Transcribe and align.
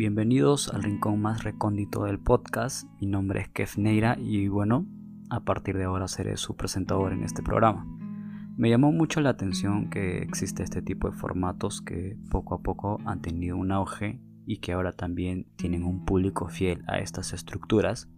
bienvenidos 0.00 0.72
al 0.72 0.82
rincón 0.82 1.20
más 1.20 1.44
recóndito 1.44 2.04
del 2.04 2.18
podcast. 2.18 2.88
Mi 3.02 3.06
nombre 3.06 3.42
es 3.42 3.50
Kef 3.50 3.76
Neira 3.76 4.16
y 4.18 4.48
bueno, 4.48 4.86
a 5.28 5.40
partir 5.40 5.76
de 5.76 5.84
ahora 5.84 6.08
seré 6.08 6.38
su 6.38 6.56
presentador 6.56 7.12
en 7.12 7.22
este 7.22 7.42
programa. 7.42 7.86
Me 8.56 8.70
llamó 8.70 8.92
mucho 8.92 9.20
la 9.20 9.28
atención 9.28 9.90
que 9.90 10.22
existe 10.22 10.62
este 10.62 10.80
tipo 10.80 11.10
de 11.10 11.14
formatos 11.14 11.82
que 11.82 12.16
poco 12.30 12.54
a 12.54 12.62
poco 12.62 12.98
han 13.04 13.20
tenido 13.20 13.58
un 13.58 13.72
auge 13.72 14.22
y 14.46 14.60
que 14.60 14.72
ahora 14.72 14.92
también 14.92 15.46
tienen 15.56 15.84
un 15.84 16.06
público 16.06 16.48
fiel 16.48 16.82
a 16.86 16.98
estas 16.98 17.34
estructuras, 17.34 18.08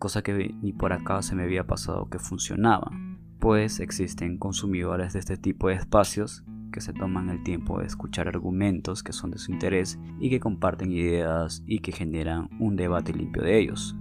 cosa 0.00 0.22
que 0.22 0.56
ni 0.60 0.72
por 0.72 0.92
acá 0.92 1.22
se 1.22 1.36
me 1.36 1.44
había 1.44 1.68
pasado 1.68 2.10
que 2.10 2.18
funcionaba, 2.18 2.90
pues 3.38 3.78
existen 3.78 4.38
consumidores 4.38 5.12
de 5.12 5.20
este 5.20 5.36
tipo 5.36 5.68
de 5.68 5.74
espacios 5.74 6.44
que 6.70 6.80
se 6.80 6.92
toman 6.92 7.30
el 7.30 7.42
tiempo 7.42 7.80
de 7.80 7.86
escuchar 7.86 8.28
argumentos 8.28 9.02
que 9.02 9.12
son 9.12 9.30
de 9.30 9.38
su 9.38 9.52
interés 9.52 9.98
y 10.20 10.30
que 10.30 10.40
comparten 10.40 10.92
ideas 10.92 11.62
y 11.66 11.80
que 11.80 11.92
generan 11.92 12.48
un 12.58 12.76
debate 12.76 13.12
limpio 13.12 13.42
de 13.42 13.58
ellos. 13.58 13.96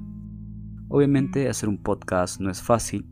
Obviamente 0.90 1.50
hacer 1.50 1.70
un 1.70 1.78
podcast 1.78 2.40
no 2.40 2.50
es 2.50 2.62
fácil, 2.62 3.06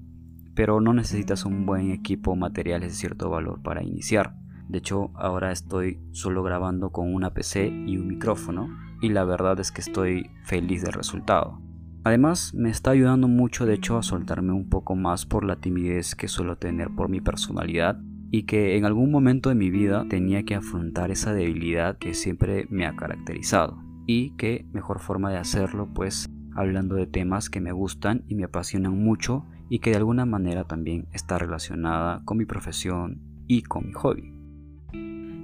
pero 0.56 0.80
no 0.80 0.94
necesitas 0.94 1.46
un 1.46 1.66
buen 1.66 1.92
equipo 1.92 2.32
o 2.32 2.36
materiales 2.36 2.92
de 2.92 2.98
cierto 2.98 3.30
valor 3.30 3.62
para 3.62 3.84
iniciar. 3.84 4.36
De 4.70 4.80
hecho, 4.80 5.12
ahora 5.16 5.52
estoy 5.52 6.00
solo 6.12 6.42
grabando 6.42 6.92
con 6.92 7.14
una 7.14 7.34
PC 7.34 7.68
y 7.68 7.98
un 7.98 8.08
micrófono 8.08 8.70
y 9.02 9.10
la 9.10 9.26
verdad 9.26 9.60
es 9.60 9.72
que 9.72 9.82
estoy 9.82 10.32
feliz 10.44 10.82
del 10.82 10.94
resultado. 10.94 11.62
Además, 12.06 12.54
me 12.54 12.70
está 12.70 12.92
ayudando 12.92 13.28
mucho 13.28 13.66
de 13.66 13.74
hecho 13.74 13.98
a 13.98 14.04
soltarme 14.04 14.54
un 14.54 14.70
poco 14.70 14.96
más 14.96 15.26
por 15.26 15.44
la 15.44 15.58
timidez 15.58 16.16
que 16.16 16.28
suelo 16.28 16.58
tener 16.58 16.90
por 16.92 17.10
mi 17.10 17.20
personalidad 17.20 18.00
y 18.36 18.44
que 18.44 18.76
en 18.76 18.84
algún 18.84 19.12
momento 19.12 19.48
de 19.48 19.56
mi 19.56 19.70
vida 19.70 20.06
tenía 20.10 20.44
que 20.44 20.56
afrontar 20.56 21.10
esa 21.10 21.34
debilidad 21.34 21.98
que 21.98 22.14
siempre 22.14 22.68
me 22.70 22.86
ha 22.86 22.94
caracterizado 22.94 23.82
y 24.08 24.32
que 24.32 24.66
mejor 24.74 25.00
forma 25.00 25.32
de 25.32 25.38
hacerlo 25.38 25.88
pues 25.94 26.30
hablando 26.54 26.96
de 26.96 27.08
temas 27.08 27.50
que 27.50 27.62
me 27.62 27.72
gustan 27.72 28.26
y 28.28 28.36
me 28.36 28.44
apasionan 28.44 29.02
mucho 29.02 29.46
y 29.70 29.80
que 29.80 29.92
de 29.92 29.96
alguna 29.96 30.26
manera 30.26 30.66
también 30.66 31.08
está 31.14 31.38
relacionada 31.38 32.24
con 32.26 32.38
mi 32.38 32.44
profesión 32.44 33.22
y 33.48 33.62
con 33.62 33.88
mi 33.88 33.94
hobby. 33.94 34.34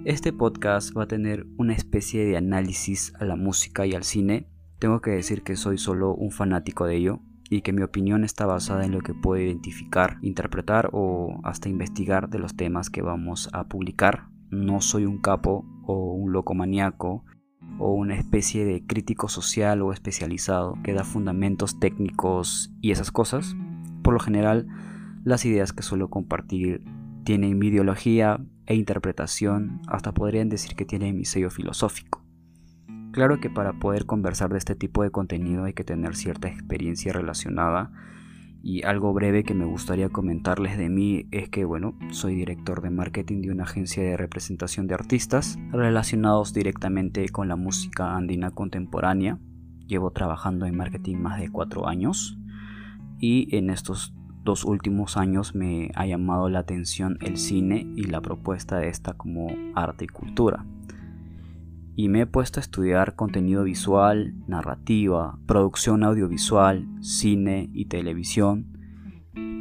Este 0.03 0.33
podcast 0.33 0.93
va 0.93 1.03
a 1.03 1.07
tener 1.07 1.47
una 1.55 1.71
especie 1.71 2.25
de 2.25 2.35
análisis 2.35 3.13
a 3.21 3.23
la 3.23 3.37
música 3.37 3.85
y 3.85 3.93
al 3.93 4.03
cine. 4.03 4.49
Tengo 4.79 4.99
que 4.99 5.11
decir 5.11 5.43
que 5.43 5.55
soy 5.55 5.77
solo 5.77 6.13
un 6.13 6.31
fanático 6.31 6.85
de 6.87 6.97
ello, 6.97 7.21
y 7.51 7.63
que 7.63 7.73
mi 7.73 7.83
opinión 7.83 8.23
está 8.23 8.45
basada 8.45 8.85
en 8.85 8.93
lo 8.93 9.01
que 9.01 9.13
puedo 9.13 9.43
identificar, 9.43 10.17
interpretar 10.21 10.89
o 10.93 11.41
hasta 11.43 11.67
investigar 11.67 12.29
de 12.29 12.39
los 12.39 12.55
temas 12.55 12.89
que 12.89 13.01
vamos 13.01 13.49
a 13.51 13.67
publicar. 13.67 14.29
No 14.49 14.79
soy 14.79 15.05
un 15.05 15.17
capo 15.19 15.65
o 15.83 16.13
un 16.13 16.31
loco 16.31 16.53
maníaco 16.55 17.25
o 17.77 17.91
una 17.91 18.15
especie 18.15 18.63
de 18.63 18.85
crítico 18.87 19.27
social 19.27 19.81
o 19.81 19.91
especializado 19.91 20.77
que 20.81 20.93
da 20.93 21.03
fundamentos 21.03 21.77
técnicos 21.77 22.71
y 22.79 22.91
esas 22.91 23.11
cosas. 23.11 23.53
Por 24.01 24.13
lo 24.13 24.21
general, 24.21 24.67
las 25.25 25.43
ideas 25.43 25.73
que 25.73 25.83
suelo 25.83 26.09
compartir 26.09 26.85
tienen 27.25 27.59
mi 27.59 27.67
ideología 27.67 28.39
e 28.65 28.75
interpretación, 28.75 29.81
hasta 29.87 30.13
podrían 30.13 30.47
decir 30.47 30.77
que 30.77 30.85
tienen 30.85 31.17
mi 31.17 31.25
sello 31.25 31.49
filosófico. 31.49 32.20
Claro 33.11 33.41
que 33.41 33.49
para 33.49 33.73
poder 33.73 34.05
conversar 34.05 34.51
de 34.51 34.57
este 34.57 34.73
tipo 34.73 35.03
de 35.03 35.11
contenido 35.11 35.65
hay 35.65 35.73
que 35.73 35.83
tener 35.83 36.15
cierta 36.15 36.47
experiencia 36.47 37.11
relacionada 37.11 37.91
y 38.63 38.83
algo 38.83 39.11
breve 39.11 39.43
que 39.43 39.53
me 39.53 39.65
gustaría 39.65 40.07
comentarles 40.07 40.77
de 40.77 40.87
mí 40.87 41.27
es 41.31 41.49
que, 41.49 41.65
bueno, 41.65 41.97
soy 42.11 42.35
director 42.35 42.81
de 42.81 42.89
marketing 42.89 43.41
de 43.41 43.51
una 43.51 43.63
agencia 43.63 44.01
de 44.01 44.15
representación 44.15 44.87
de 44.87 44.93
artistas 44.93 45.57
relacionados 45.71 46.53
directamente 46.53 47.27
con 47.29 47.49
la 47.49 47.57
música 47.57 48.15
andina 48.15 48.51
contemporánea. 48.51 49.39
Llevo 49.87 50.11
trabajando 50.11 50.65
en 50.65 50.77
marketing 50.77 51.17
más 51.17 51.41
de 51.41 51.49
cuatro 51.49 51.87
años 51.87 52.37
y 53.19 53.53
en 53.57 53.71
estos 53.71 54.13
dos 54.43 54.63
últimos 54.63 55.17
años 55.17 55.53
me 55.53 55.91
ha 55.95 56.05
llamado 56.05 56.47
la 56.49 56.59
atención 56.59 57.17
el 57.21 57.37
cine 57.37 57.91
y 57.97 58.03
la 58.03 58.21
propuesta 58.21 58.77
de 58.77 58.87
esta 58.87 59.13
como 59.13 59.47
arte 59.75 60.05
y 60.05 60.07
cultura 60.07 60.65
y 62.01 62.09
me 62.09 62.21
he 62.21 62.25
puesto 62.25 62.59
a 62.59 62.61
estudiar 62.61 63.15
contenido 63.15 63.63
visual, 63.63 64.33
narrativa, 64.47 65.37
producción 65.45 66.03
audiovisual, 66.03 66.87
cine 66.99 67.69
y 67.73 67.85
televisión. 67.85 68.75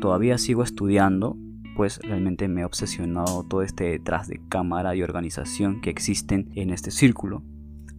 Todavía 0.00 0.38
sigo 0.38 0.62
estudiando, 0.62 1.36
pues 1.76 1.98
realmente 1.98 2.48
me 2.48 2.62
ha 2.62 2.66
obsesionado 2.66 3.44
todo 3.44 3.62
este 3.62 3.84
detrás 3.84 4.26
de 4.26 4.40
cámara 4.48 4.96
y 4.96 5.02
organización 5.02 5.82
que 5.82 5.90
existen 5.90 6.50
en 6.54 6.70
este 6.70 6.90
círculo. 6.90 7.42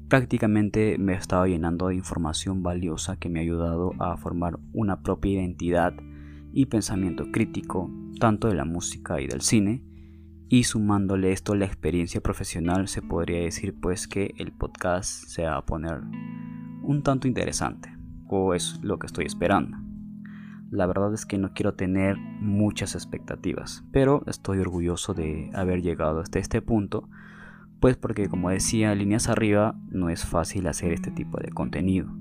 Prácticamente 0.07 0.97
me 0.97 1.13
he 1.13 1.17
estado 1.17 1.45
llenando 1.45 1.89
de 1.89 1.95
información 1.97 2.63
valiosa 2.63 3.17
que 3.17 3.29
me 3.29 3.41
ha 3.41 3.43
ayudado 3.43 3.91
a 3.99 4.17
formar 4.17 4.57
una 4.73 5.03
propia 5.03 5.33
identidad 5.33 5.93
y 6.51 6.65
pensamiento 6.65 7.31
crítico, 7.31 7.91
tanto 8.19 8.47
de 8.47 8.55
la 8.55 8.65
música 8.65 9.21
y 9.21 9.27
del 9.27 9.41
cine, 9.41 9.83
y 10.51 10.65
sumándole 10.65 11.31
esto 11.31 11.55
la 11.55 11.63
experiencia 11.63 12.19
profesional, 12.19 12.89
se 12.89 13.01
podría 13.01 13.39
decir 13.39 13.73
pues 13.79 14.09
que 14.09 14.33
el 14.37 14.51
podcast 14.51 15.29
se 15.29 15.43
va 15.43 15.55
a 15.55 15.65
poner 15.65 16.01
un 16.83 17.03
tanto 17.03 17.29
interesante, 17.29 17.97
o 18.27 18.53
es 18.53 18.77
lo 18.83 18.99
que 18.99 19.07
estoy 19.07 19.23
esperando. 19.23 19.77
La 20.69 20.87
verdad 20.87 21.13
es 21.13 21.25
que 21.25 21.37
no 21.37 21.53
quiero 21.53 21.75
tener 21.75 22.17
muchas 22.17 22.95
expectativas, 22.95 23.85
pero 23.93 24.23
estoy 24.27 24.59
orgulloso 24.59 25.13
de 25.13 25.49
haber 25.53 25.81
llegado 25.81 26.19
hasta 26.19 26.39
este 26.39 26.61
punto, 26.61 27.07
pues 27.79 27.95
porque 27.95 28.27
como 28.27 28.49
decía, 28.49 28.93
líneas 28.93 29.29
arriba 29.29 29.79
no 29.89 30.09
es 30.09 30.25
fácil 30.25 30.67
hacer 30.67 30.91
este 30.91 31.11
tipo 31.11 31.39
de 31.39 31.51
contenido. 31.51 32.13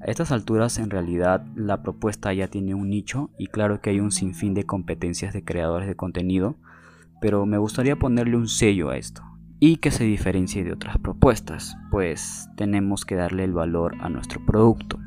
A 0.00 0.06
estas 0.06 0.32
alturas 0.32 0.78
en 0.78 0.88
realidad 0.88 1.44
la 1.54 1.82
propuesta 1.82 2.32
ya 2.32 2.48
tiene 2.48 2.74
un 2.74 2.88
nicho 2.88 3.28
y 3.38 3.48
claro 3.48 3.82
que 3.82 3.90
hay 3.90 4.00
un 4.00 4.10
sinfín 4.10 4.54
de 4.54 4.64
competencias 4.64 5.34
de 5.34 5.44
creadores 5.44 5.86
de 5.86 5.96
contenido, 5.96 6.56
pero 7.22 7.46
me 7.46 7.56
gustaría 7.56 7.96
ponerle 7.96 8.36
un 8.36 8.48
sello 8.48 8.90
a 8.90 8.96
esto 8.96 9.22
y 9.60 9.76
que 9.76 9.92
se 9.92 10.02
diferencie 10.02 10.64
de 10.64 10.72
otras 10.72 10.98
propuestas, 10.98 11.76
pues 11.92 12.48
tenemos 12.56 13.04
que 13.04 13.14
darle 13.14 13.44
el 13.44 13.52
valor 13.52 13.94
a 14.00 14.08
nuestro 14.08 14.44
producto. 14.44 14.98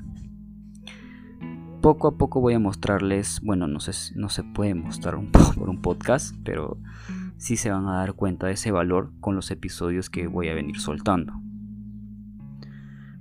Poco 1.81 2.07
a 2.07 2.17
poco 2.17 2.39
voy 2.39 2.53
a 2.53 2.59
mostrarles, 2.59 3.41
bueno, 3.43 3.67
no, 3.67 3.81
sé, 3.81 3.91
no 4.15 4.29
se 4.29 4.43
puede 4.43 4.73
mostrar 4.75 5.15
un 5.15 5.29
por 5.57 5.69
un 5.69 5.81
podcast, 5.81 6.33
pero 6.45 6.77
sí 7.35 7.57
se 7.57 7.69
van 7.69 7.85
a 7.89 7.97
dar 7.97 8.13
cuenta 8.13 8.47
de 8.47 8.53
ese 8.53 8.71
valor 8.71 9.11
con 9.19 9.35
los 9.35 9.51
episodios 9.51 10.09
que 10.09 10.27
voy 10.27 10.47
a 10.47 10.53
venir 10.53 10.79
soltando. 10.79 11.33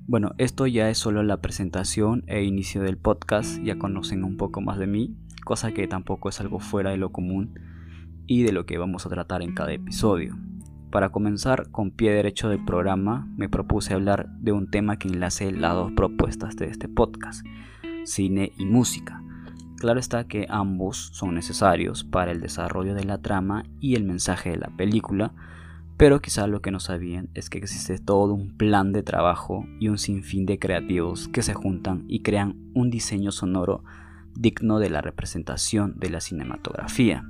Bueno, 0.07 0.35
esto 0.39 0.69
ya 0.69 0.89
es 0.89 0.99
solo 0.99 1.25
la 1.25 1.41
presentación 1.41 2.23
e 2.29 2.45
inicio 2.45 2.81
del 2.81 2.97
podcast, 2.97 3.61
ya 3.61 3.77
conocen 3.77 4.23
un 4.23 4.37
poco 4.37 4.61
más 4.61 4.79
de 4.79 4.87
mí, 4.87 5.17
cosa 5.45 5.73
que 5.73 5.89
tampoco 5.89 6.29
es 6.29 6.41
algo 6.41 6.61
fuera 6.61 6.91
de 6.91 6.97
lo 6.97 7.11
común 7.11 7.59
y 8.27 8.43
de 8.43 8.53
lo 8.53 8.67
que 8.67 8.79
vamos 8.79 9.07
a 9.07 9.09
tratar 9.09 9.43
en 9.43 9.55
cada 9.55 9.73
episodio. 9.73 10.37
Para 10.91 11.11
comenzar 11.11 11.71
con 11.73 11.91
pie 11.91 12.13
derecho 12.13 12.49
del 12.49 12.65
programa, 12.65 13.27
me 13.37 13.49
propuse 13.49 13.95
hablar 13.95 14.29
de 14.39 14.53
un 14.53 14.71
tema 14.71 14.97
que 14.97 15.09
enlace 15.09 15.51
las 15.51 15.75
dos 15.75 15.93
propuestas 15.93 16.55
de 16.55 16.67
este 16.67 16.89
podcast, 16.89 17.45
cine 18.05 18.53
y 18.59 18.65
música. 18.65 19.21
Claro 19.79 19.99
está 19.99 20.29
que 20.29 20.47
ambos 20.49 21.11
son 21.13 21.35
necesarios 21.35 22.05
para 22.05 22.31
el 22.31 22.41
desarrollo 22.41 22.95
de 22.95 23.05
la 23.05 23.21
trama 23.21 23.65
y 23.81 23.97
el 23.97 24.05
mensaje 24.05 24.51
de 24.51 24.57
la 24.57 24.69
película, 24.69 25.33
pero 25.97 26.21
quizá 26.23 26.47
lo 26.47 26.63
que 26.63 26.71
no 26.71 26.79
sabían 26.79 27.29
es 27.35 27.51
que 27.51 27.59
existe 27.59 27.99
todo 27.99 28.33
un 28.33 28.57
plan 28.57 28.93
de 28.93 29.03
trabajo 29.03 29.67
y 29.81 29.89
un 29.89 29.99
sinfín 29.99 30.47
de 30.47 30.61
creativos 30.61 31.27
que 31.29 31.43
se 31.43 31.55
juntan 31.55 32.05
y 32.07 32.23
crean 32.23 32.71
un 32.73 32.91
diseño 32.91 33.33
sonoro 33.33 33.83
digno 34.37 34.79
de 34.79 34.91
la 34.91 35.01
representación 35.01 35.99
de 35.99 36.11
la 36.11 36.21
cinematografía. 36.21 37.29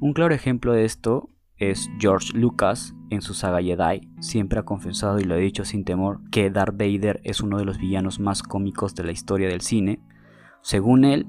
Un 0.00 0.12
claro 0.12 0.32
ejemplo 0.32 0.72
de 0.74 0.84
esto 0.84 1.28
es 1.56 1.90
George 1.98 2.32
Lucas 2.32 2.94
en 3.10 3.20
su 3.20 3.34
saga 3.34 3.60
Jedi. 3.60 4.08
Siempre 4.20 4.60
ha 4.60 4.64
confesado 4.64 5.18
y 5.18 5.24
lo 5.24 5.34
ha 5.34 5.38
dicho 5.38 5.64
sin 5.64 5.84
temor 5.84 6.20
que 6.30 6.50
Darth 6.50 6.76
Vader 6.76 7.20
es 7.24 7.40
uno 7.40 7.58
de 7.58 7.64
los 7.64 7.78
villanos 7.78 8.20
más 8.20 8.44
cómicos 8.44 8.94
de 8.94 9.02
la 9.02 9.10
historia 9.10 9.48
del 9.48 9.60
cine. 9.60 10.00
Según 10.62 11.04
él, 11.04 11.26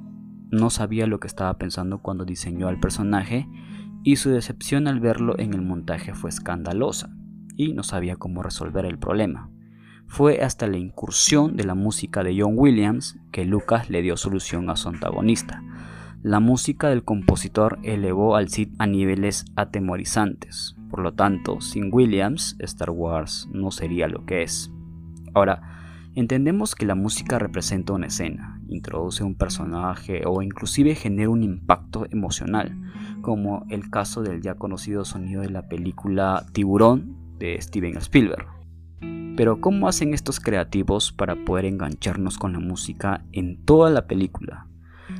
no 0.51 0.69
sabía 0.69 1.07
lo 1.07 1.19
que 1.19 1.25
estaba 1.25 1.57
pensando 1.57 2.03
cuando 2.03 2.25
diseñó 2.25 2.67
al 2.67 2.79
personaje 2.79 3.47
y 4.03 4.17
su 4.17 4.29
decepción 4.29 4.87
al 4.87 4.99
verlo 4.99 5.39
en 5.39 5.55
el 5.55 5.63
montaje 5.63 6.13
fue 6.13 6.29
escandalosa 6.29 7.09
y 7.57 7.73
no 7.73 7.81
sabía 7.81 8.17
cómo 8.17 8.43
resolver 8.43 8.85
el 8.85 8.99
problema. 8.99 9.49
Fue 10.05 10.43
hasta 10.43 10.67
la 10.67 10.77
incursión 10.77 11.57
de 11.57 11.63
la 11.63 11.73
música 11.73 12.23
de 12.23 12.39
John 12.39 12.53
Williams 12.55 13.17
que 13.31 13.45
Lucas 13.45 13.89
le 13.89 14.03
dio 14.03 14.15
solución 14.15 14.69
a 14.69 14.75
su 14.75 14.89
antagonista 14.89 15.63
la 16.21 16.41
música 16.41 16.89
del 16.89 17.05
compositor 17.05 17.79
elevó 17.81 18.35
al 18.35 18.49
Sith 18.49 18.73
a 18.77 18.85
niveles 18.87 19.45
atemorizantes. 19.55 20.75
Por 20.89 20.99
lo 20.99 21.13
tanto, 21.13 21.61
sin 21.61 21.93
Williams, 21.93 22.57
Star 22.59 22.89
Wars 22.89 23.47
no 23.53 23.71
sería 23.71 24.09
lo 24.09 24.25
que 24.25 24.43
es. 24.43 24.69
Ahora, 25.33 25.61
entendemos 26.15 26.75
que 26.75 26.85
la 26.85 26.95
música 26.95 27.39
representa 27.39 27.93
una 27.93 28.07
escena, 28.07 28.59
introduce 28.67 29.23
un 29.23 29.35
personaje 29.35 30.23
o 30.25 30.41
inclusive 30.41 30.95
genera 30.95 31.29
un 31.29 31.41
impacto 31.41 32.05
emocional, 32.11 32.77
como 33.21 33.65
el 33.69 33.89
caso 33.89 34.21
del 34.21 34.41
ya 34.41 34.55
conocido 34.55 35.05
sonido 35.05 35.41
de 35.41 35.49
la 35.49 35.69
película 35.69 36.45
Tiburón 36.51 37.15
de 37.37 37.61
Steven 37.61 37.95
Spielberg. 37.95 38.45
Pero 39.37 39.61
¿cómo 39.61 39.87
hacen 39.87 40.13
estos 40.13 40.41
creativos 40.41 41.13
para 41.13 41.45
poder 41.45 41.63
engancharnos 41.63 42.37
con 42.37 42.51
la 42.51 42.59
música 42.59 43.23
en 43.31 43.63
toda 43.63 43.89
la 43.89 44.05
película? 44.05 44.65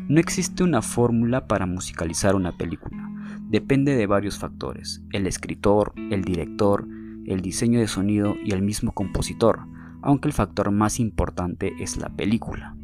No 0.08 0.20
existe 0.20 0.64
una 0.64 0.82
fórmula 0.82 1.48
para 1.48 1.66
musicalizar 1.66 2.36
una 2.36 2.58
película. 2.58 3.10
Depende 3.50 3.96
de 3.96 4.08
varios 4.08 4.38
factores, 4.38 5.02
el 5.12 5.28
escritor, 5.28 5.94
el 6.12 6.24
director, 6.24 6.88
el 7.26 7.42
diseño 7.42 7.80
de 7.80 7.88
sonido 7.88 8.36
y 8.44 8.52
el 8.52 8.62
mismo 8.62 8.92
compositor, 8.92 9.60
aunque 10.02 10.28
el 10.28 10.34
factor 10.34 10.72
más 10.72 11.00
importante 11.00 11.74
es 11.80 11.98
la 11.98 12.10
película. 12.10 12.76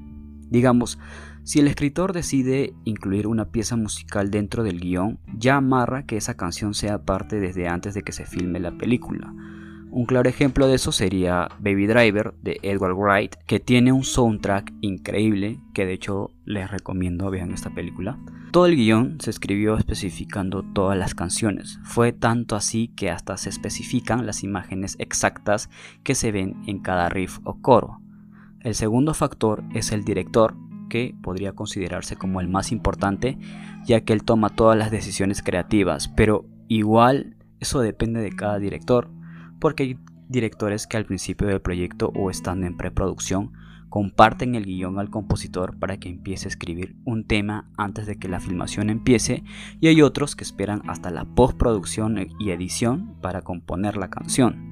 Digamos, 0.49 0.99
si 1.43 1.59
el 1.59 1.67
escritor 1.67 2.13
decide 2.13 2.73
incluir 2.83 3.27
una 3.27 3.45
pieza 3.45 3.75
musical 3.75 4.31
dentro 4.31 4.63
del 4.63 4.79
guion, 4.79 5.19
ya 5.37 5.57
amarra 5.57 6.05
que 6.05 6.17
esa 6.17 6.35
canción 6.35 6.73
sea 6.73 7.03
parte 7.03 7.39
desde 7.39 7.67
antes 7.67 7.93
de 7.93 8.01
que 8.01 8.11
se 8.11 8.25
filme 8.25 8.59
la 8.59 8.77
película, 8.77 9.33
un 9.95 10.05
claro 10.05 10.27
ejemplo 10.27 10.67
de 10.67 10.75
eso 10.75 10.91
sería 10.91 11.47
Baby 11.57 11.87
Driver 11.87 12.33
de 12.41 12.59
Edward 12.63 12.95
Wright, 12.95 13.35
que 13.47 13.61
tiene 13.61 13.93
un 13.93 14.03
soundtrack 14.03 14.73
increíble, 14.81 15.61
que 15.73 15.85
de 15.85 15.93
hecho 15.93 16.31
les 16.43 16.69
recomiendo 16.69 17.31
vean 17.31 17.53
esta 17.53 17.69
película. 17.69 18.19
Todo 18.51 18.65
el 18.65 18.75
guion 18.75 19.21
se 19.21 19.29
escribió 19.29 19.77
especificando 19.77 20.63
todas 20.73 20.97
las 20.97 21.15
canciones. 21.15 21.79
Fue 21.85 22.11
tanto 22.11 22.57
así 22.57 22.89
que 22.89 23.09
hasta 23.09 23.37
se 23.37 23.47
especifican 23.47 24.25
las 24.25 24.43
imágenes 24.43 24.97
exactas 24.99 25.69
que 26.03 26.13
se 26.13 26.33
ven 26.33 26.61
en 26.67 26.79
cada 26.79 27.07
riff 27.07 27.39
o 27.45 27.61
coro. 27.61 28.01
El 28.59 28.75
segundo 28.75 29.13
factor 29.13 29.63
es 29.73 29.93
el 29.93 30.03
director, 30.03 30.57
que 30.89 31.15
podría 31.23 31.53
considerarse 31.53 32.17
como 32.17 32.41
el 32.41 32.49
más 32.49 32.73
importante, 32.73 33.37
ya 33.85 34.01
que 34.01 34.11
él 34.11 34.23
toma 34.23 34.49
todas 34.49 34.77
las 34.77 34.91
decisiones 34.91 35.41
creativas, 35.41 36.09
pero 36.09 36.45
igual 36.67 37.37
eso 37.61 37.79
depende 37.79 38.19
de 38.19 38.35
cada 38.35 38.59
director 38.59 39.14
porque 39.65 39.81
hay 39.81 39.97
directores 40.29 40.85
que 40.85 40.95
al 40.95 41.07
principio 41.07 41.47
del 41.47 41.59
proyecto 41.59 42.11
o 42.15 42.29
estando 42.29 42.67
en 42.67 42.77
preproducción 42.77 43.53
comparten 43.89 44.53
el 44.53 44.63
guion 44.63 44.99
al 44.99 45.09
compositor 45.09 45.79
para 45.79 45.97
que 45.97 46.07
empiece 46.07 46.45
a 46.45 46.49
escribir 46.49 46.95
un 47.03 47.25
tema 47.25 47.67
antes 47.75 48.05
de 48.05 48.19
que 48.19 48.27
la 48.27 48.39
filmación 48.39 48.91
empiece 48.91 49.43
y 49.79 49.87
hay 49.87 50.03
otros 50.03 50.35
que 50.35 50.43
esperan 50.43 50.83
hasta 50.87 51.09
la 51.09 51.25
postproducción 51.25 52.27
y 52.37 52.51
edición 52.51 53.15
para 53.23 53.41
componer 53.41 53.97
la 53.97 54.11
canción. 54.11 54.69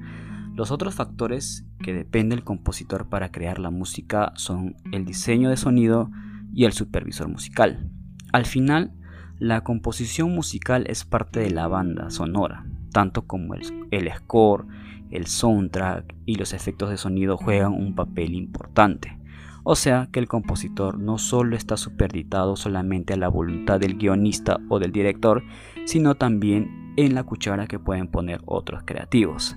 Los 0.54 0.70
otros 0.70 0.94
factores 0.94 1.66
que 1.82 1.92
depende 1.92 2.36
el 2.36 2.44
compositor 2.44 3.08
para 3.08 3.32
crear 3.32 3.58
la 3.58 3.70
música 3.70 4.32
son 4.36 4.76
el 4.92 5.04
diseño 5.04 5.50
de 5.50 5.56
sonido 5.56 6.08
y 6.52 6.66
el 6.66 6.72
supervisor 6.72 7.26
musical. 7.26 7.90
Al 8.32 8.46
final, 8.46 8.94
la 9.40 9.64
composición 9.64 10.32
musical 10.32 10.84
es 10.86 11.04
parte 11.04 11.40
de 11.40 11.50
la 11.50 11.66
banda 11.66 12.10
sonora, 12.10 12.64
tanto 12.94 13.22
como 13.26 13.54
el, 13.54 14.12
score, 14.14 14.66
el 15.10 15.26
soundtrack 15.26 16.14
y 16.24 16.36
los 16.36 16.54
efectos 16.54 16.88
de 16.88 16.96
sonido 16.96 17.36
juegan 17.36 17.72
un 17.74 17.94
papel 17.94 18.34
importante. 18.34 19.18
O 19.64 19.74
sea 19.74 20.08
que 20.12 20.20
el 20.20 20.28
compositor 20.28 20.98
no 20.98 21.18
solo 21.18 21.56
está 21.56 21.76
superditado 21.76 22.54
solamente 22.54 23.12
a 23.12 23.16
la 23.16 23.28
voluntad 23.28 23.80
del 23.80 23.98
guionista 23.98 24.60
o 24.68 24.78
del 24.78 24.92
director, 24.92 25.42
sino 25.86 26.14
también 26.14 26.94
en 26.96 27.14
la 27.14 27.24
cuchara 27.24 27.66
que 27.66 27.80
pueden 27.80 28.06
poner 28.06 28.40
otros 28.46 28.84
creativos. 28.84 29.56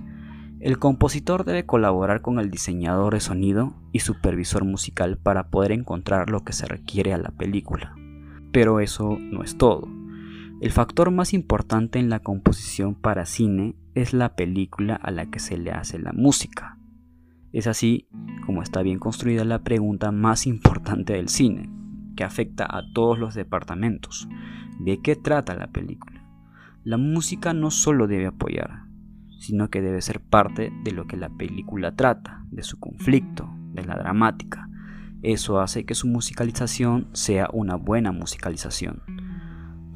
El 0.59 0.79
compositor 0.79 1.45
debe 1.45 1.67
colaborar 1.67 2.21
con 2.21 2.39
el 2.39 2.49
diseñador 2.49 3.13
de 3.13 3.19
sonido 3.19 3.75
y 3.91 3.99
supervisor 3.99 4.65
musical 4.65 5.17
para 5.17 5.49
poder 5.49 5.71
encontrar 5.71 6.31
lo 6.31 6.43
que 6.43 6.53
se 6.53 6.65
requiere 6.65 7.13
a 7.13 7.19
la 7.19 7.29
película. 7.29 7.93
Pero 8.51 8.79
eso 8.79 9.17
no 9.19 9.43
es 9.43 9.59
todo. 9.59 9.96
El 10.59 10.71
factor 10.71 11.11
más 11.11 11.35
importante 11.35 11.99
en 11.99 12.09
la 12.09 12.19
composición 12.19 12.95
para 12.95 13.27
cine 13.27 13.75
es 13.93 14.13
la 14.13 14.35
película 14.35 14.95
a 14.95 15.11
la 15.11 15.27
que 15.27 15.37
se 15.37 15.55
le 15.55 15.71
hace 15.71 15.99
la 15.99 16.13
música. 16.13 16.79
Es 17.53 17.67
así 17.67 18.07
como 18.43 18.63
está 18.63 18.81
bien 18.81 18.97
construida 18.97 19.45
la 19.45 19.63
pregunta 19.63 20.11
más 20.11 20.47
importante 20.47 21.13
del 21.13 21.29
cine, 21.29 21.69
que 22.15 22.23
afecta 22.23 22.65
a 22.65 22.81
todos 22.91 23.19
los 23.19 23.35
departamentos. 23.35 24.27
¿De 24.79 24.99
qué 24.99 25.15
trata 25.15 25.53
la 25.53 25.67
película? 25.67 26.27
La 26.83 26.97
música 26.97 27.53
no 27.53 27.69
solo 27.69 28.07
debe 28.07 28.25
apoyar, 28.25 28.87
sino 29.37 29.69
que 29.69 29.83
debe 29.83 30.01
ser 30.01 30.21
parte 30.21 30.73
de 30.83 30.91
lo 30.91 31.05
que 31.05 31.17
la 31.17 31.29
película 31.29 31.95
trata, 31.95 32.43
de 32.49 32.63
su 32.63 32.79
conflicto, 32.79 33.47
de 33.73 33.85
la 33.85 33.95
dramática. 33.95 34.67
Eso 35.21 35.59
hace 35.59 35.85
que 35.85 35.93
su 35.93 36.07
musicalización 36.07 37.09
sea 37.11 37.47
una 37.53 37.75
buena 37.75 38.11
musicalización. 38.11 39.03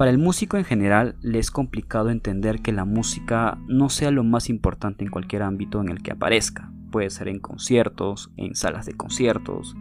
Para 0.01 0.09
el 0.09 0.17
músico 0.17 0.57
en 0.57 0.63
general 0.63 1.15
le 1.21 1.37
es 1.37 1.51
complicado 1.51 2.09
entender 2.09 2.63
que 2.63 2.71
la 2.71 2.85
música 2.85 3.59
no 3.67 3.87
sea 3.89 4.09
lo 4.09 4.23
más 4.23 4.49
importante 4.49 5.03
en 5.03 5.11
cualquier 5.11 5.43
ámbito 5.43 5.79
en 5.79 5.89
el 5.89 6.01
que 6.01 6.09
aparezca. 6.09 6.71
Puede 6.89 7.11
ser 7.11 7.27
en 7.27 7.37
conciertos, 7.37 8.31
en 8.35 8.55
salas 8.55 8.87
de 8.87 8.93
conciertos, 8.93 9.75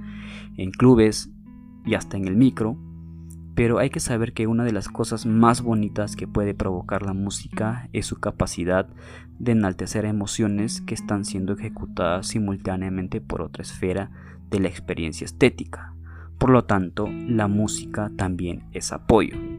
en 0.58 0.72
clubes 0.72 1.30
y 1.86 1.94
hasta 1.94 2.18
en 2.18 2.28
el 2.28 2.36
micro. 2.36 2.76
Pero 3.54 3.78
hay 3.78 3.88
que 3.88 4.00
saber 4.00 4.34
que 4.34 4.46
una 4.46 4.64
de 4.64 4.72
las 4.72 4.90
cosas 4.90 5.24
más 5.24 5.62
bonitas 5.62 6.16
que 6.16 6.28
puede 6.28 6.52
provocar 6.52 7.00
la 7.00 7.14
música 7.14 7.88
es 7.94 8.04
su 8.04 8.16
capacidad 8.16 8.90
de 9.38 9.52
enaltecer 9.52 10.04
emociones 10.04 10.82
que 10.82 10.92
están 10.92 11.24
siendo 11.24 11.54
ejecutadas 11.54 12.26
simultáneamente 12.26 13.22
por 13.22 13.40
otra 13.40 13.62
esfera 13.62 14.10
de 14.50 14.60
la 14.60 14.68
experiencia 14.68 15.24
estética. 15.24 15.94
Por 16.36 16.50
lo 16.50 16.64
tanto, 16.64 17.08
la 17.08 17.48
música 17.48 18.10
también 18.18 18.64
es 18.72 18.92
apoyo. 18.92 19.49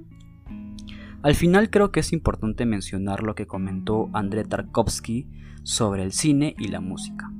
Al 1.24 1.36
final 1.36 1.70
creo 1.70 1.92
que 1.92 2.00
es 2.00 2.14
importante 2.14 2.66
mencionar 2.66 3.22
lo 3.22 3.36
que 3.36 3.46
comentó 3.46 4.10
André 4.12 4.44
Tarkovsky 4.44 5.30
sobre 5.62 6.02
el 6.02 6.14
cine 6.14 6.56
y 6.58 6.70
la 6.70 6.82
música. 6.82 7.32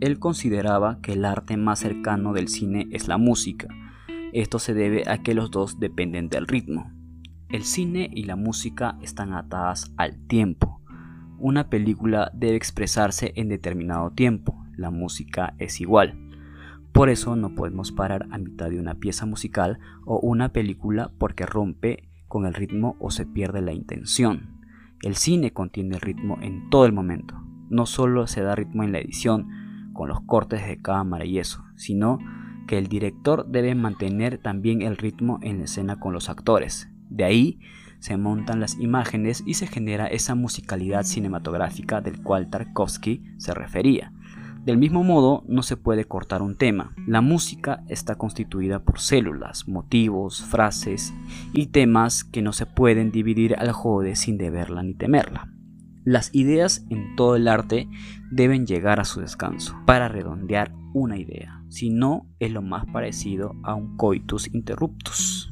Él 0.00 0.18
consideraba 0.18 1.00
que 1.00 1.14
el 1.14 1.24
arte 1.24 1.56
más 1.56 1.78
cercano 1.78 2.34
del 2.34 2.48
cine 2.48 2.86
es 2.90 3.08
la 3.08 3.16
música. 3.16 3.68
Esto 4.34 4.58
se 4.58 4.74
debe 4.74 5.04
a 5.08 5.22
que 5.22 5.32
los 5.32 5.50
dos 5.50 5.80
dependen 5.80 6.28
del 6.28 6.46
ritmo. 6.46 6.92
El 7.48 7.64
cine 7.64 8.10
y 8.12 8.24
la 8.24 8.36
música 8.36 8.98
están 9.00 9.32
atadas 9.32 9.90
al 9.96 10.18
tiempo. 10.26 10.82
Una 11.38 11.70
película 11.70 12.30
debe 12.34 12.56
expresarse 12.56 13.32
en 13.36 13.48
determinado 13.48 14.10
tiempo, 14.10 14.62
la 14.76 14.90
música 14.90 15.54
es 15.58 15.80
igual. 15.80 16.14
Por 16.92 17.08
eso 17.08 17.36
no 17.36 17.54
podemos 17.54 17.90
parar 17.90 18.26
a 18.32 18.36
mitad 18.36 18.68
de 18.68 18.78
una 18.78 18.96
pieza 18.96 19.24
musical 19.24 19.78
o 20.04 20.18
una 20.18 20.52
película 20.52 21.10
porque 21.18 21.46
rompe 21.46 22.09
con 22.30 22.46
el 22.46 22.54
ritmo 22.54 22.96
o 23.00 23.10
se 23.10 23.26
pierde 23.26 23.60
la 23.60 23.72
intención. 23.72 24.60
El 25.02 25.16
cine 25.16 25.52
contiene 25.52 25.96
el 25.96 26.00
ritmo 26.00 26.38
en 26.40 26.70
todo 26.70 26.86
el 26.86 26.92
momento. 26.92 27.34
No 27.68 27.86
solo 27.86 28.28
se 28.28 28.40
da 28.40 28.54
ritmo 28.54 28.84
en 28.84 28.92
la 28.92 29.00
edición, 29.00 29.48
con 29.92 30.08
los 30.08 30.20
cortes 30.20 30.64
de 30.64 30.80
cámara 30.80 31.24
y 31.24 31.40
eso, 31.40 31.64
sino 31.74 32.18
que 32.68 32.78
el 32.78 32.86
director 32.86 33.46
debe 33.48 33.74
mantener 33.74 34.38
también 34.38 34.80
el 34.80 34.96
ritmo 34.96 35.40
en 35.42 35.58
la 35.58 35.64
escena 35.64 35.98
con 35.98 36.12
los 36.12 36.30
actores. 36.30 36.88
De 37.08 37.24
ahí 37.24 37.58
se 37.98 38.16
montan 38.16 38.60
las 38.60 38.78
imágenes 38.78 39.42
y 39.44 39.54
se 39.54 39.66
genera 39.66 40.06
esa 40.06 40.36
musicalidad 40.36 41.02
cinematográfica 41.02 42.00
del 42.00 42.22
cual 42.22 42.48
Tarkovsky 42.48 43.24
se 43.38 43.54
refería. 43.54 44.12
Del 44.64 44.76
mismo 44.76 45.02
modo, 45.02 45.42
no 45.48 45.62
se 45.62 45.78
puede 45.78 46.04
cortar 46.04 46.42
un 46.42 46.54
tema. 46.54 46.92
La 47.06 47.22
música 47.22 47.82
está 47.88 48.16
constituida 48.16 48.84
por 48.84 49.00
células, 49.00 49.66
motivos, 49.66 50.42
frases 50.42 51.14
y 51.54 51.68
temas 51.68 52.24
que 52.24 52.42
no 52.42 52.52
se 52.52 52.66
pueden 52.66 53.10
dividir 53.10 53.56
al 53.58 53.72
jode 53.72 54.16
sin 54.16 54.36
deberla 54.36 54.82
ni 54.82 54.92
temerla. 54.92 55.50
Las 56.04 56.34
ideas 56.34 56.84
en 56.90 57.16
todo 57.16 57.36
el 57.36 57.48
arte 57.48 57.88
deben 58.30 58.66
llegar 58.66 59.00
a 59.00 59.04
su 59.04 59.20
descanso 59.20 59.76
para 59.86 60.08
redondear 60.08 60.74
una 60.92 61.16
idea, 61.16 61.62
si 61.70 61.88
no 61.88 62.26
es 62.38 62.52
lo 62.52 62.60
más 62.60 62.84
parecido 62.84 63.54
a 63.62 63.74
un 63.74 63.96
coitus 63.96 64.52
interruptus. 64.52 65.50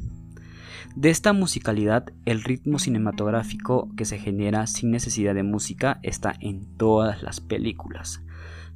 De 0.97 1.09
esta 1.09 1.33
musicalidad, 1.33 2.13
el 2.27 2.43
ritmo 2.43 2.79
cinematográfico 2.79 3.89
que 3.97 4.05
se 4.05 4.19
genera 4.19 4.67
sin 4.67 4.91
necesidad 4.91 5.35
de 5.35 5.45
música 5.45 5.99
está 6.03 6.35
en 6.41 6.77
todas 6.77 7.23
las 7.23 7.41
películas 7.41 8.23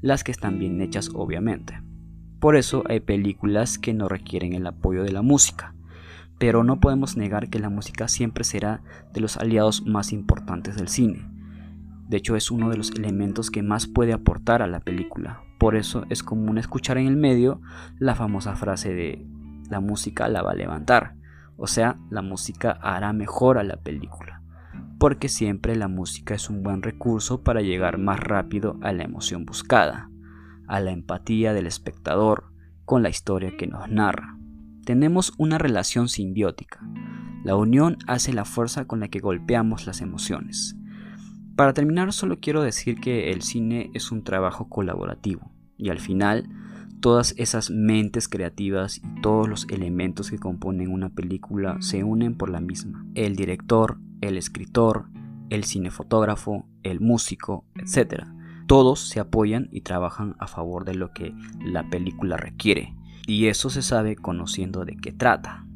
las 0.03 0.25
que 0.25 0.33
están 0.33 0.59
bien 0.59 0.81
hechas 0.83 1.11
obviamente. 1.15 1.81
Por 2.41 2.57
eso 2.57 2.83
hay 2.89 3.01
películas 3.01 3.79
que 3.79 3.95
no 3.95 4.09
requieren 4.09 4.53
el 4.53 4.67
apoyo 4.67 5.05
de 5.05 5.13
la 5.13 5.23
música, 5.23 5.75
pero 6.39 6.65
no 6.65 6.81
podemos 6.81 7.17
negar 7.17 7.49
que 7.49 7.61
la 7.61 7.71
música 7.71 8.09
siempre 8.09 8.43
será 8.43 8.83
de 9.15 9.21
los 9.21 9.37
aliados 9.37 9.87
más 9.87 10.13
importantes 10.13 10.77
del 10.77 10.89
cine. 10.89 11.31
De 12.09 12.17
hecho 12.17 12.35
es 12.37 12.51
uno 12.51 12.69
de 12.69 12.77
los 12.77 12.91
elementos 12.91 13.51
que 13.51 13.63
más 13.63 13.87
puede 13.87 14.13
aportar 14.13 14.61
a 14.61 14.67
la 14.67 14.81
película. 14.81 15.41
Por 15.59 15.77
eso 15.77 16.05
es 16.11 16.25
común 16.25 16.59
escuchar 16.59 16.99
en 16.99 17.07
el 17.07 17.17
medio 17.17 17.61
la 17.99 18.17
famosa 18.17 18.57
frase 18.57 18.93
de 18.93 19.25
la 19.71 19.81
música 19.81 20.29
la 20.29 20.43
va 20.43 20.51
a 20.51 20.57
levantar, 20.57 21.15
o 21.57 21.69
sea, 21.69 21.97
la 22.11 22.21
música 22.21 22.73
hará 22.73 23.13
mejor 23.13 23.57
a 23.57 23.63
la 23.63 23.77
película 23.77 24.42
porque 25.03 25.29
siempre 25.29 25.75
la 25.75 25.89
música 25.89 26.33
es 26.33 26.49
un 26.49 26.63
buen 26.63 26.81
recurso 26.81 27.43
para 27.43 27.61
llegar 27.61 27.99
más 27.99 28.21
rápido 28.21 28.79
a 28.83 28.93
la 28.93 29.03
emoción 29.03 29.45
buscada, 29.45 30.09
a 30.69 30.79
la 30.79 30.93
empatía 30.93 31.53
del 31.53 31.67
espectador 31.67 32.53
con 32.85 33.03
la 33.03 33.09
historia 33.09 33.57
que 33.57 33.67
nos 33.67 33.89
narra. 33.89 34.39
Tenemos 34.85 35.33
una 35.39 35.59
relación 35.59 36.09
simbiótica. 36.09 36.79
La 37.43 37.57
unión 37.57 37.99
hace 38.07 38.33
la 38.33 38.45
fuerza 38.45 38.85
con 38.85 39.01
la 39.01 39.09
que 39.09 39.19
golpeamos 39.19 39.89
las 39.89 40.03
emociones. 40.03 40.77
Para 41.57 41.73
terminar, 41.73 42.13
solo 42.13 42.39
quiero 42.39 42.63
decir 42.63 43.01
que 43.01 43.33
el 43.33 43.43
cine 43.43 43.91
es 43.95 44.13
un 44.13 44.23
trabajo 44.23 44.69
colaborativo 44.69 45.51
y 45.77 45.89
al 45.89 45.99
final 45.99 46.49
todas 47.03 47.35
esas 47.37 47.71
mentes 47.71 48.29
creativas 48.29 48.99
y 48.99 49.21
todos 49.21 49.49
los 49.49 49.67
elementos 49.69 50.31
que 50.31 50.39
componen 50.39 50.91
una 50.91 51.11
película 51.11 51.77
se 51.81 52.05
unen 52.05 52.37
por 52.37 52.49
la 52.49 52.61
misma. 52.61 53.05
El 53.15 53.35
director, 53.35 53.99
el 54.21 54.39
escritor, 54.39 55.07
el 55.51 55.65
cinefotógrafo, 55.65 56.65
el 56.85 57.01
músico, 57.01 57.67
etc. 57.75 58.25
Todos 58.69 59.01
se 59.01 59.19
apoyan 59.19 59.69
y 59.73 59.81
trabajan 59.81 60.37
a 60.39 60.47
favor 60.47 60.85
de 60.85 60.95
lo 60.95 61.13
que 61.13 61.35
la 61.63 61.91
película 61.91 62.37
requiere. 62.37 62.95
Y 63.27 63.49
eso 63.49 63.69
se 63.69 63.83
sabe 63.83 64.15
conociendo 64.15 64.85
de 64.85 64.97
qué 64.97 65.11
trata. 65.13 65.67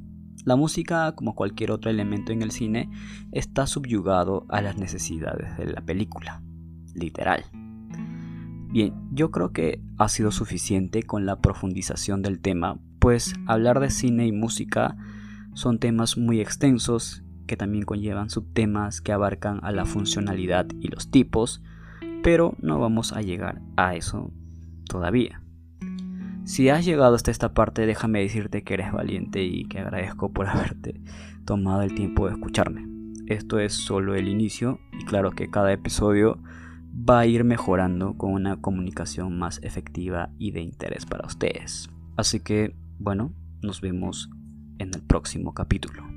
La 0.45 0.55
música, 0.55 1.13
como 1.17 1.35
cualquier 1.35 1.73
otro 1.73 1.91
elemento 1.91 2.33
en 2.33 2.43
el 2.43 2.53
cine, 2.53 2.89
está 3.33 3.67
subyugado 3.67 4.47
a 4.49 4.63
las 4.63 4.77
necesidades 4.77 5.59
de 5.59 5.67
la 5.67 5.81
película. 5.81 6.41
Literal. 6.95 7.45
Bien, 8.69 8.93
yo 9.13 9.31
creo 9.31 9.53
que 9.53 9.81
ha 9.97 10.09
sido 10.09 10.31
suficiente 10.31 11.03
con 11.03 11.25
la 11.25 11.41
profundización 11.41 12.23
del 12.23 12.41
tema, 12.41 12.79
pues 12.99 13.35
hablar 13.47 13.81
de 13.81 13.91
cine 13.91 14.27
y 14.27 14.33
música 14.33 14.97
son 15.55 15.79
temas 15.79 16.19
muy 16.19 16.41
extensos 16.41 17.23
que 17.47 17.57
también 17.57 17.85
conllevan 17.85 18.29
subtemas 18.29 19.01
que 19.01 19.13
abarcan 19.13 19.61
a 19.63 19.73
la 19.73 19.85
funcionalidad 19.85 20.67
y 20.81 20.89
los 20.89 21.11
tipos, 21.11 21.63
pero 22.23 22.55
no 22.61 22.79
vamos 22.79 23.13
a 23.13 23.23
llegar 23.23 23.63
a 23.77 23.95
eso 23.95 24.33
todavía. 24.89 25.41
Si 26.45 26.69
has 26.69 26.85
llegado 26.85 27.15
hasta 27.15 27.31
esta 27.31 27.55
parte, 27.55 27.87
déjame 27.87 28.21
decirte 28.21 28.63
que 28.63 28.75
eres 28.75 28.93
valiente 28.93 29.43
y 29.43 29.65
que 29.65 29.81
agradezco 29.81 30.33
por 30.33 30.47
haberte 30.49 31.01
tomado 31.45 31.83
el 31.83 31.95
tiempo 31.95 32.27
de 32.27 32.35
escucharme. 32.35 32.87
Esto 33.27 33.59
es 33.59 33.73
solo 33.73 34.15
el 34.15 34.29
inicio 34.29 34.79
y 34.93 35.05
claro 35.05 35.33
que 35.33 35.51
cada 35.51 35.73
episodio 35.73 36.39
va 36.97 37.21
a 37.21 37.27
ir 37.27 37.45
mejorando 37.45 38.17
con 38.17 38.33
una 38.33 38.61
comunicación 38.61 39.39
más 39.39 39.61
efectiva 39.63 40.31
y 40.39 40.53
de 40.53 40.63
interés 40.63 41.05
para 41.05 41.27
ustedes. 41.27 41.91
Así 42.17 42.41
que, 42.41 42.75
bueno, 42.99 43.33
nos 43.63 43.81
vemos 43.81 44.31
en 44.79 44.95
el 44.95 45.03
próximo 45.03 45.53
capítulo. 45.53 46.16